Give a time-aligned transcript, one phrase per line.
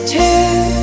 [0.00, 0.81] Feel